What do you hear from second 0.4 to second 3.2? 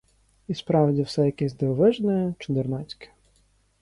І справді все якесь дивовижне, чудернацьке.